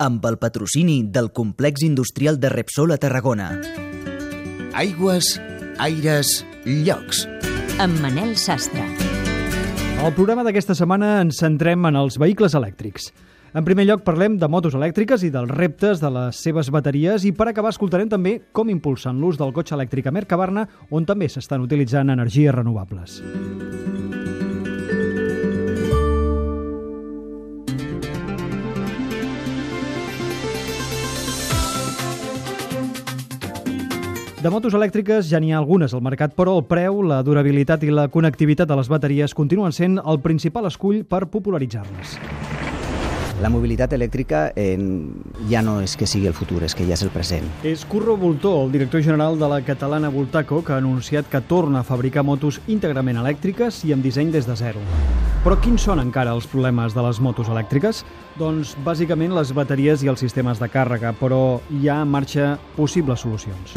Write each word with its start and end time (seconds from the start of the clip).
amb 0.00 0.24
el 0.24 0.38
patrocini 0.40 1.02
del 1.04 1.30
complex 1.30 1.82
industrial 1.84 2.40
de 2.40 2.48
Repsol 2.48 2.92
a 2.92 2.96
Tarragona. 2.96 3.50
Aigües, 4.72 5.36
aires, 5.78 6.46
llocs. 6.64 7.26
Amb 7.78 8.00
Manel 8.00 8.32
Sastre. 8.40 8.80
Al 10.00 10.14
programa 10.16 10.46
d'aquesta 10.46 10.74
setmana 10.74 11.18
ens 11.20 11.42
centrem 11.44 11.84
en 11.84 12.00
els 12.00 12.16
vehicles 12.16 12.56
elèctrics. 12.56 13.10
En 13.52 13.66
primer 13.66 13.84
lloc 13.84 14.04
parlem 14.06 14.38
de 14.40 14.48
motos 14.48 14.76
elèctriques 14.78 15.20
i 15.26 15.32
dels 15.34 15.52
reptes 15.52 16.00
de 16.00 16.08
les 16.14 16.38
seves 16.48 16.70
bateries 16.72 17.26
i 17.28 17.34
per 17.36 17.50
acabar 17.50 17.74
escoltarem 17.74 18.08
també 18.08 18.38
com 18.56 18.72
impulsen 18.72 19.20
l'ús 19.20 19.36
del 19.36 19.52
cotxe 19.52 19.76
elèctric 19.76 20.08
a 20.08 20.14
Mercabarna 20.16 20.64
on 20.88 21.04
també 21.04 21.28
s'estan 21.28 21.66
utilitzant 21.66 22.14
energies 22.14 22.54
renovables. 22.56 23.20
De 34.40 34.48
motos 34.48 34.72
elèctriques 34.72 35.26
ja 35.28 35.36
n'hi 35.36 35.50
ha 35.52 35.58
algunes 35.60 35.92
al 35.92 36.00
mercat, 36.00 36.32
però 36.32 36.54
el 36.56 36.62
preu, 36.64 37.02
la 37.04 37.18
durabilitat 37.20 37.84
i 37.84 37.92
la 37.92 38.06
connectivitat 38.08 38.70
de 38.70 38.78
les 38.80 38.88
bateries 38.88 39.36
continuen 39.36 39.76
sent 39.76 40.00
el 40.00 40.22
principal 40.24 40.64
escull 40.70 41.02
per 41.04 41.26
popularitzar-les. 41.28 42.16
La 43.40 43.48
mobilitat 43.48 43.94
elèctrica 43.96 44.50
eh, 44.52 44.76
ja 45.48 45.62
no 45.64 45.78
és 45.80 45.94
que 45.96 46.04
sigui 46.08 46.28
el 46.28 46.36
futur, 46.36 46.60
és 46.66 46.74
que 46.76 46.84
ja 46.84 46.92
és 46.92 47.04
el 47.06 47.12
present. 47.14 47.46
És 47.64 47.86
Curro 47.88 48.18
Voltó, 48.20 48.52
el 48.66 48.72
director 48.74 49.00
general 49.00 49.38
de 49.40 49.48
la 49.48 49.62
catalana 49.64 50.10
Voltaco, 50.12 50.60
que 50.64 50.74
ha 50.74 50.80
anunciat 50.82 51.30
que 51.32 51.40
torna 51.40 51.80
a 51.80 51.88
fabricar 51.88 52.22
motos 52.26 52.60
íntegrament 52.68 53.16
elèctriques 53.22 53.80
i 53.88 53.94
amb 53.96 54.04
disseny 54.04 54.28
des 54.34 54.44
de 54.44 54.58
zero. 54.60 54.84
Però 55.40 55.56
quins 55.56 55.80
són 55.88 56.02
encara 56.02 56.34
els 56.36 56.44
problemes 56.52 56.92
de 56.92 57.00
les 57.06 57.20
motos 57.24 57.48
elèctriques? 57.48 58.04
Doncs 58.36 58.74
bàsicament 58.84 59.32
les 59.32 59.54
bateries 59.56 60.04
i 60.04 60.12
els 60.12 60.20
sistemes 60.20 60.60
de 60.60 60.68
càrrega, 60.68 61.14
però 61.16 61.62
hi 61.80 61.88
ha 61.88 62.02
en 62.04 62.12
marxa 62.12 62.58
possibles 62.76 63.24
solucions. 63.24 63.72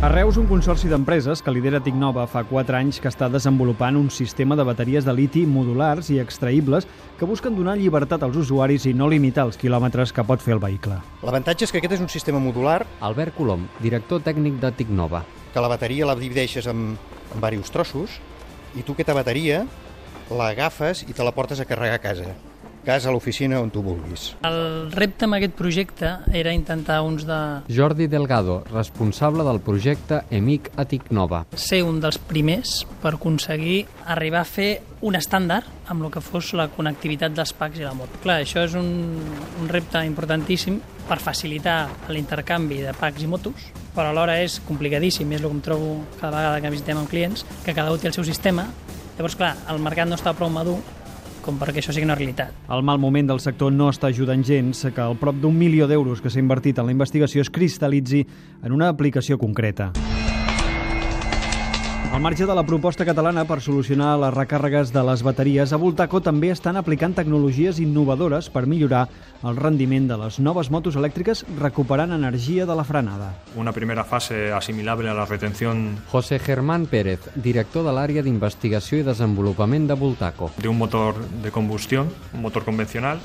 A 0.00 0.08
Reus, 0.08 0.38
un 0.40 0.46
consorci 0.48 0.88
d'empreses 0.88 1.42
que 1.44 1.52
lidera 1.52 1.82
Ticnova 1.84 2.22
fa 2.24 2.40
4 2.48 2.78
anys 2.78 2.96
que 3.04 3.10
està 3.10 3.26
desenvolupant 3.28 3.98
un 4.00 4.06
sistema 4.08 4.56
de 4.56 4.64
bateries 4.64 5.04
de 5.04 5.12
liti 5.12 5.42
modulars 5.44 6.08
i 6.08 6.16
extraïbles 6.22 6.86
que 7.18 7.28
busquen 7.28 7.52
donar 7.52 7.74
llibertat 7.76 8.24
als 8.24 8.38
usuaris 8.40 8.86
i 8.88 8.94
no 8.96 9.10
limitar 9.12 9.44
els 9.44 9.60
quilòmetres 9.60 10.14
que 10.16 10.24
pot 10.24 10.40
fer 10.40 10.56
el 10.56 10.62
vehicle. 10.64 10.96
L'avantatge 11.20 11.68
és 11.68 11.74
que 11.74 11.82
aquest 11.84 11.98
és 11.98 12.00
un 12.00 12.08
sistema 12.08 12.40
modular, 12.40 12.78
Albert 13.04 13.36
Colom, 13.36 13.68
director 13.84 14.24
tècnic 14.24 14.56
de 14.64 14.72
Ticnova. 14.72 15.20
que 15.52 15.60
la 15.60 15.68
bateria 15.68 16.06
la 16.06 16.14
divideixes 16.16 16.66
en, 16.66 16.96
en 16.96 17.36
diversos 17.36 17.70
trossos 17.70 18.20
i 18.74 18.80
tu 18.80 18.96
aquesta 18.96 19.12
bateria 19.12 19.66
l'agafes 20.30 21.02
i 21.02 21.12
te 21.12 21.22
la 21.26 21.36
portes 21.36 21.60
a 21.60 21.66
carregar 21.68 22.00
a 22.00 22.06
casa. 22.08 22.32
Casa, 22.90 23.06
a 23.06 23.12
l'oficina, 23.14 23.60
on 23.62 23.68
tu 23.70 23.84
vulguis. 23.86 24.32
El 24.42 24.90
repte 24.90 25.28
amb 25.28 25.36
aquest 25.36 25.52
projecte 25.54 26.08
era 26.34 26.50
intentar 26.50 26.96
uns 27.06 27.22
de 27.28 27.36
Jordi 27.70 28.08
Delgado, 28.10 28.64
responsable 28.66 29.44
del 29.46 29.60
projecte 29.62 30.24
EMIC 30.28 30.72
a 30.74 30.84
Ticnova. 30.90 31.44
ser 31.54 31.84
un 31.86 32.00
dels 32.02 32.18
primers 32.18 32.84
per 32.98 33.14
aconseguir 33.14 33.86
arribar 34.10 34.40
a 34.40 34.50
fer 34.56 34.82
un 35.06 35.14
estàndard 35.14 35.70
amb 35.86 36.02
el 36.02 36.10
que 36.10 36.18
fos 36.18 36.50
la 36.58 36.66
connectivitat 36.66 37.30
dels 37.30 37.54
packs 37.54 37.78
i 37.78 37.86
la 37.86 37.94
moto. 37.94 38.18
Clar, 38.24 38.40
això 38.42 38.66
és 38.66 38.74
un, 38.74 38.90
un 39.62 39.70
repte 39.70 40.02
importantíssim 40.02 40.82
per 41.06 41.22
facilitar 41.22 41.86
l'intercanvi 42.08 42.82
de 42.82 42.92
packs 42.98 43.22
i 43.22 43.30
motos, 43.30 43.70
però 43.94 44.10
alhora 44.10 44.40
és 44.42 44.58
complicadíssim, 44.66 45.30
és 45.30 45.44
el 45.44 45.46
que 45.46 45.56
em 45.60 45.62
trobo 45.62 46.00
cada 46.18 46.40
vegada 46.40 46.60
que 46.60 46.74
visitem 46.74 46.98
amb 46.98 47.08
clients, 47.08 47.46
que 47.62 47.70
cada 47.70 47.92
un 47.94 48.02
té 48.02 48.10
el 48.10 48.18
seu 48.18 48.26
sistema. 48.26 48.66
Llavors, 49.14 49.38
clar, 49.38 49.54
el 49.70 49.78
mercat 49.78 50.10
no 50.10 50.18
està 50.18 50.34
prou 50.34 50.50
madur 50.50 50.80
com 51.44 51.58
perquè 51.60 51.82
això 51.82 51.94
sigui 51.96 52.08
una 52.08 52.18
realitat. 52.18 52.54
El 52.70 52.84
mal 52.86 53.00
moment 53.02 53.32
del 53.32 53.42
sector 53.42 53.72
no 53.72 53.90
està 53.92 54.12
ajudant 54.12 54.44
gens 54.46 54.86
que 54.94 55.04
el 55.04 55.18
prop 55.20 55.40
d'un 55.40 55.56
milió 55.56 55.88
d'euros 55.90 56.20
que 56.20 56.30
s'ha 56.30 56.42
invertit 56.42 56.78
en 56.78 56.90
la 56.90 56.96
investigació 56.96 57.44
es 57.44 57.52
cristal·litzi 57.52 58.26
en 58.62 58.72
una 58.76 58.88
aplicació 58.92 59.38
concreta. 59.38 59.92
Al 62.20 62.24
marge 62.24 62.44
de 62.44 62.54
la 62.54 62.66
proposta 62.68 63.06
catalana 63.08 63.46
per 63.48 63.62
solucionar 63.64 64.10
les 64.20 64.34
recàrregues 64.34 64.90
de 64.92 65.00
les 65.08 65.22
bateries, 65.24 65.70
a 65.72 65.78
Voltaco 65.80 66.20
també 66.20 66.50
estan 66.52 66.76
aplicant 66.76 67.14
tecnologies 67.16 67.80
innovadores 67.80 68.50
per 68.52 68.66
millorar 68.68 69.06
el 69.40 69.56
rendiment 69.56 70.10
de 70.10 70.18
les 70.20 70.36
noves 70.36 70.68
motos 70.68 70.98
elèctriques 71.00 71.46
recuperant 71.62 72.12
energia 72.12 72.66
de 72.68 72.76
la 72.76 72.84
frenada. 72.84 73.30
una 73.56 73.72
primera 73.72 74.04
fase 74.04 74.52
asimilable 74.52 75.08
a 75.08 75.14
la 75.14 75.24
retención 75.24 75.96
José 76.12 76.38
Germán 76.38 76.84
Pérez, 76.84 77.20
director 77.36 77.86
de 77.88 77.96
l'àrea 77.96 78.22
d'investigació 78.22 78.98
i 78.98 79.02
desenvolupament 79.02 79.88
de 79.88 79.94
Voltaco. 79.94 80.50
de 80.58 80.68
un 80.68 80.76
motor 80.76 81.14
de 81.42 81.50
combustión, 81.50 82.12
un 82.34 82.42
motor 82.42 82.66
convencional, 82.66 83.18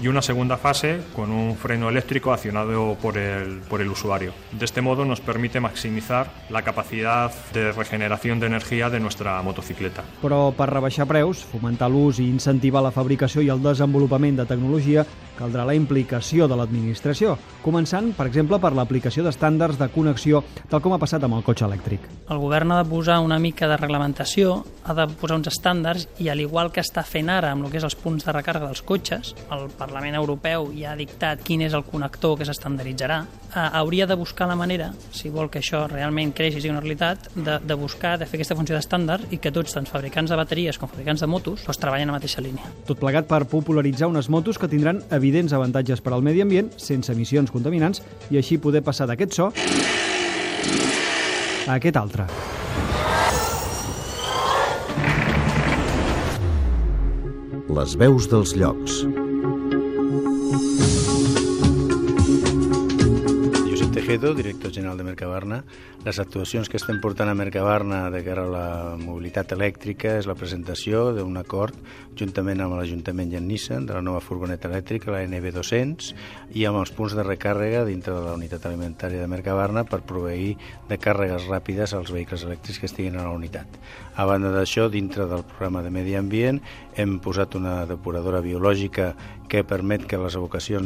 y 0.00 0.08
una 0.08 0.22
segunda 0.22 0.56
fase 0.56 1.00
con 1.14 1.30
un 1.30 1.56
freno 1.56 1.88
eléctrico 1.88 2.32
accionado 2.32 2.96
por 3.00 3.18
el, 3.18 3.60
por 3.68 3.80
el 3.80 3.88
usuario. 3.88 4.32
De 4.52 4.64
este 4.64 4.80
modo 4.80 5.04
nos 5.04 5.20
permite 5.20 5.60
maximizar 5.60 6.30
la 6.50 6.62
capacidad 6.62 7.32
de 7.52 7.72
regeneración 7.72 8.40
de 8.40 8.46
energía 8.46 8.90
de 8.90 9.00
nuestra 9.00 9.40
motocicleta. 9.42 10.04
Però 10.22 10.50
per 10.56 10.68
rebaixar 10.70 11.06
preus, 11.08 11.44
fomentar 11.46 11.90
l'ús 11.90 12.18
i 12.22 12.28
incentivar 12.28 12.82
la 12.84 12.94
fabricació 12.94 13.42
i 13.42 13.50
el 13.52 13.62
desenvolupament 13.62 14.38
de 14.38 14.46
tecnologia, 14.48 15.04
caldrà 15.38 15.64
la 15.66 15.76
implicació 15.78 16.48
de 16.50 16.56
l'administració, 16.58 17.36
començant, 17.62 18.10
per 18.16 18.26
exemple, 18.26 18.58
per 18.58 18.72
l'aplicació 18.74 19.22
d'estàndards 19.26 19.78
de 19.78 19.88
connexió, 19.94 20.42
tal 20.70 20.82
com 20.82 20.94
ha 20.94 21.00
passat 21.02 21.22
amb 21.24 21.38
el 21.38 21.44
cotxe 21.46 21.66
elèctric. 21.68 22.08
El 22.28 22.42
govern 22.42 22.74
ha 22.74 22.82
de 22.82 22.90
posar 22.90 23.20
una 23.22 23.38
mica 23.38 23.68
de 23.70 23.78
reglamentació, 23.78 24.64
ha 24.88 24.94
de 24.96 25.04
posar 25.20 25.36
uns 25.36 25.50
estàndards 25.50 26.06
i 26.22 26.30
al 26.32 26.40
igual 26.40 26.70
que 26.72 26.80
està 26.80 27.04
fent 27.04 27.28
ara 27.28 27.52
amb 27.52 27.66
el 27.66 27.72
que 27.72 27.78
és 27.80 27.84
els 27.84 27.96
punts 27.98 28.24
de 28.24 28.32
recàrrega 28.32 28.70
dels 28.70 28.82
cotxes, 28.88 29.34
el 29.52 29.68
Parlament 29.76 30.16
Europeu 30.16 30.70
ja 30.76 30.94
ha 30.94 30.98
dictat 30.98 31.42
quin 31.44 31.62
és 31.66 31.76
el 31.76 31.84
connector 31.84 32.38
que 32.38 32.46
s'estandarditzarà, 32.48 33.18
eh, 33.52 33.66
hauria 33.80 34.06
de 34.06 34.16
buscar 34.16 34.48
la 34.48 34.56
manera, 34.56 34.90
si 35.12 35.28
vol 35.28 35.50
que 35.52 35.60
això 35.60 35.84
realment 35.90 36.32
creixi 36.32 36.58
i 36.58 36.62
sigui 36.62 36.72
una 36.72 36.80
realitat, 36.80 37.28
de, 37.34 37.58
de 37.60 37.78
buscar, 37.78 38.16
de 38.18 38.26
fer 38.26 38.38
aquesta 38.40 38.56
funció 38.56 38.76
d'estàndard 38.78 39.32
i 39.32 39.38
que 39.42 39.52
tots, 39.52 39.76
tant 39.76 39.88
fabricants 39.88 40.32
de 40.32 40.40
bateries 40.40 40.78
com 40.80 40.88
fabricants 40.88 41.20
de 41.24 41.28
motos, 41.30 41.64
doncs, 41.66 41.80
treballen 41.82 42.08
a 42.08 42.14
la 42.14 42.18
mateixa 42.18 42.44
línia. 42.44 42.72
Tot 42.88 43.00
plegat 43.00 43.28
per 43.28 43.44
popularitzar 43.50 44.08
unes 44.08 44.30
motos 44.32 44.58
que 44.58 44.70
tindran 44.72 45.02
evidents 45.10 45.52
avantatges 45.52 46.00
per 46.00 46.14
al 46.16 46.24
medi 46.24 46.42
ambient, 46.44 46.72
sense 46.80 47.12
emissions 47.12 47.52
contaminants, 47.52 48.02
i 48.30 48.40
així 48.40 48.58
poder 48.58 48.82
passar 48.86 49.08
d'aquest 49.10 49.36
so 49.36 49.52
a 51.68 51.76
aquest 51.76 52.00
altre. 52.00 52.57
Les 57.68 57.94
veus 58.00 58.24
dels 58.32 58.54
llocs. 58.56 59.02
Tejedo, 64.08 64.32
director 64.32 64.72
general 64.72 64.96
de 64.96 65.04
Mercabarna. 65.04 65.64
Les 66.06 66.16
actuacions 66.18 66.70
que 66.72 66.78
estem 66.80 66.96
portant 67.02 67.28
a 67.28 67.34
Mercabarna 67.36 68.06
de 68.08 68.22
cara 68.24 68.46
a 68.46 68.48
la 68.48 68.68
mobilitat 68.96 69.52
elèctrica 69.52 70.14
és 70.16 70.24
la 70.24 70.36
presentació 70.38 71.10
d'un 71.12 71.36
acord 71.36 71.76
juntament 72.16 72.62
amb 72.64 72.78
l'Ajuntament 72.78 73.34
i 73.34 73.36
en 73.36 73.44
Nissan 73.50 73.84
de 73.86 73.92
la 73.92 74.00
nova 74.02 74.22
furgoneta 74.24 74.70
elèctrica, 74.70 75.12
la 75.12 75.20
NB200, 75.28 76.14
i 76.56 76.64
amb 76.64 76.80
els 76.80 76.94
punts 76.96 77.12
de 77.18 77.26
recàrrega 77.26 77.84
dintre 77.84 78.14
de 78.16 78.24
la 78.24 78.32
unitat 78.38 78.64
alimentària 78.70 79.20
de 79.20 79.28
Mercabarna 79.28 79.84
per 79.84 80.00
proveir 80.08 80.54
de 80.88 80.96
càrregues 80.98 81.44
ràpides 81.50 81.92
als 81.92 82.14
vehicles 82.14 82.46
elèctrics 82.48 82.80
que 82.80 82.88
estiguin 82.88 83.18
a 83.20 83.26
la 83.28 83.36
unitat. 83.36 83.68
A 84.16 84.24
banda 84.26 84.50
d'això, 84.54 84.88
dintre 84.90 85.28
del 85.30 85.44
programa 85.44 85.82
de 85.84 85.92
Medi 85.94 86.16
Ambient, 86.18 86.62
hem 86.96 87.18
posat 87.22 87.54
una 87.54 87.84
depuradora 87.86 88.40
biològica 88.42 89.12
que 89.48 89.62
permet 89.64 90.06
que 90.06 90.18
les 90.18 90.34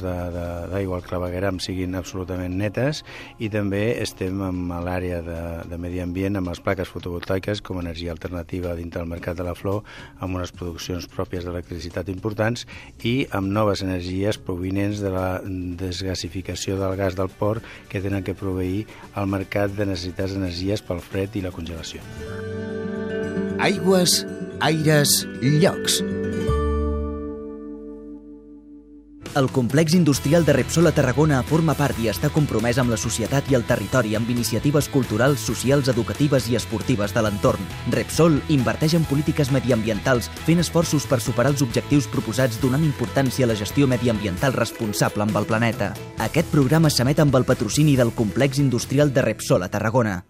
de- 0.00 0.68
d'aigua 0.70 0.96
al 1.00 1.02
clavegueram 1.04 1.58
siguin 1.60 1.94
absolutament 1.94 2.54
netes 2.56 3.02
i 3.38 3.50
també 3.52 3.82
estem 4.02 4.40
amb 4.44 4.74
l'àrea 4.86 5.22
de, 5.24 5.40
de 5.70 5.78
medi 5.80 6.00
ambient 6.02 6.40
amb 6.40 6.50
les 6.52 6.60
plaques 6.62 6.90
fotovoltaiques 6.92 7.62
com 7.64 7.78
a 7.78 7.84
energia 7.84 8.12
alternativa 8.14 8.74
dintre 8.78 9.02
del 9.02 9.10
mercat 9.10 9.38
de 9.38 9.46
la 9.46 9.56
flor 9.58 9.82
amb 10.20 10.38
unes 10.38 10.52
produccions 10.56 11.08
pròpies 11.10 11.46
d'electricitat 11.46 12.10
importants 12.12 12.66
i 13.04 13.16
amb 13.36 13.52
noves 13.52 13.82
energies 13.86 14.38
provinents 14.38 15.02
de 15.04 15.12
la 15.14 15.28
desgasificació 15.44 16.80
del 16.80 16.96
gas 16.96 17.16
del 17.18 17.30
port 17.30 17.64
que 17.88 18.02
tenen 18.02 18.24
que 18.26 18.34
proveir 18.34 18.86
al 19.14 19.30
mercat 19.30 19.74
de 19.76 19.86
necessitats 19.86 20.34
d'energies 20.34 20.84
pel 20.86 21.02
fred 21.04 21.36
i 21.36 21.44
la 21.44 21.54
congelació. 21.54 22.02
Aigües, 23.58 24.20
aires, 24.60 25.22
llocs. 25.40 26.02
El 29.36 29.50
complex 29.50 29.92
industrial 29.92 30.46
de 30.46 30.54
Repsol 30.54 30.86
a 30.88 30.92
Tarragona 30.96 31.42
forma 31.44 31.74
part 31.76 31.98
i 32.00 32.06
està 32.08 32.30
compromès 32.32 32.78
amb 32.80 32.88
la 32.88 32.96
societat 32.96 33.50
i 33.52 33.56
el 33.58 33.66
territori 33.68 34.14
amb 34.16 34.30
iniciatives 34.32 34.86
culturals, 34.88 35.42
socials, 35.44 35.90
educatives 35.92 36.46
i 36.48 36.56
esportives 36.56 37.12
de 37.12 37.20
l'entorn. 37.20 37.66
Repsol 37.92 38.38
inverteix 38.54 38.94
en 38.96 39.04
polítiques 39.04 39.50
mediambientals 39.52 40.30
fent 40.46 40.62
esforços 40.64 41.04
per 41.10 41.20
superar 41.20 41.52
els 41.52 41.64
objectius 41.66 42.08
proposats 42.08 42.56
donant 42.62 42.86
importància 42.86 43.44
a 43.44 43.50
la 43.50 43.58
gestió 43.60 43.84
mediambiental 43.84 44.56
responsable 44.56 45.26
amb 45.26 45.36
el 45.36 45.48
planeta. 45.52 45.90
Aquest 46.16 46.48
programa 46.48 46.88
s'emet 46.88 47.20
amb 47.20 47.36
el 47.36 47.44
patrocini 47.44 47.92
del 48.00 48.14
complex 48.16 48.56
industrial 48.64 49.12
de 49.12 49.28
Repsol 49.28 49.68
a 49.68 49.68
Tarragona. 49.68 50.22